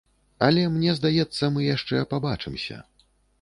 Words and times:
Але, 0.45 0.61
мне 0.77 0.95
здаецца, 0.99 1.49
мы 1.59 1.67
яшчэ 1.75 2.01
пабачымся. 2.15 2.81